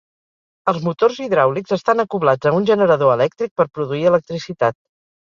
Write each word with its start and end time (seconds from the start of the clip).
Els 0.71 0.77
motors 0.85 1.17
hidràulics 1.25 1.75
estan 1.75 2.03
acoblats 2.03 2.49
a 2.51 2.53
un 2.59 2.65
generador 2.69 3.11
elèctric 3.17 3.53
per 3.61 3.67
produir 3.79 4.01
electricitat. 4.13 4.77